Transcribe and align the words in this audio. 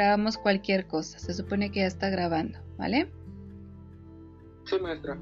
grabamos 0.00 0.38
cualquier 0.38 0.86
cosa. 0.86 1.18
Se 1.18 1.34
supone 1.34 1.70
que 1.70 1.80
ya 1.80 1.86
está 1.86 2.08
grabando, 2.08 2.58
¿vale? 2.78 3.12
Sí, 4.64 4.78
maestra. 4.80 5.18